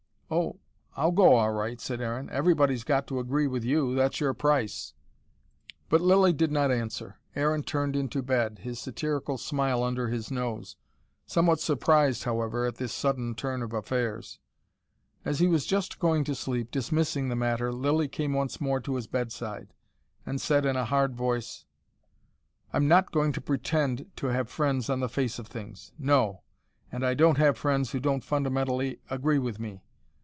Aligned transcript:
"Oh, 0.33 0.61
I'll 0.95 1.11
go 1.11 1.35
all 1.35 1.51
right," 1.51 1.77
said 1.81 1.99
Aaron. 1.99 2.29
"Everybody's 2.29 2.85
got 2.85 3.05
to 3.07 3.19
agree 3.19 3.47
with 3.47 3.65
you 3.65 3.93
that's 3.95 4.21
your 4.21 4.33
price." 4.33 4.93
But 5.89 5.99
Lilly 5.99 6.31
did 6.31 6.53
not 6.53 6.71
answer. 6.71 7.17
Aaron 7.35 7.63
turned 7.63 7.97
into 7.97 8.21
bed, 8.23 8.59
his 8.59 8.79
satirical 8.79 9.37
smile 9.37 9.83
under 9.83 10.07
his 10.07 10.31
nose. 10.31 10.77
Somewhat 11.25 11.59
surprised, 11.59 12.23
however, 12.23 12.65
at 12.65 12.75
this 12.75 12.93
sudden 12.93 13.35
turn 13.35 13.61
of 13.61 13.73
affairs. 13.73 14.39
As 15.25 15.39
he 15.39 15.47
was 15.47 15.65
just 15.65 15.99
going 15.99 16.23
to 16.23 16.33
sleep, 16.33 16.71
dismissing 16.71 17.27
the 17.27 17.35
matter, 17.35 17.73
Lilly 17.73 18.07
came 18.07 18.31
once 18.31 18.61
more 18.61 18.79
to 18.79 18.95
his 18.95 19.07
bedside, 19.07 19.73
and 20.25 20.39
said, 20.39 20.65
in 20.65 20.77
a 20.77 20.85
hard 20.85 21.13
voice: 21.13 21.65
"I'm 22.71 22.87
NOT 22.87 23.11
going 23.11 23.33
to 23.33 23.41
pretend 23.41 24.09
to 24.15 24.27
have 24.27 24.49
friends 24.49 24.89
on 24.89 25.01
the 25.01 25.09
face 25.09 25.39
of 25.39 25.47
things. 25.47 25.91
No, 25.99 26.39
and 26.89 27.05
I 27.05 27.15
don't 27.15 27.37
have 27.37 27.57
friends 27.57 27.91
who 27.91 27.99
don't 27.99 28.23
fundamentally 28.23 29.01
agree 29.09 29.37
with 29.37 29.59
me. 29.59 29.83